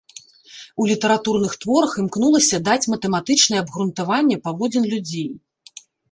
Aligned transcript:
У 0.83 0.85
літаратурных 0.91 1.51
творах 1.65 1.91
імкнулася 2.03 2.57
даць 2.69 2.89
матэматычнае 2.93 3.59
абгрунтаванне 3.65 4.37
паводзін 4.47 4.83
людзей. 4.95 5.29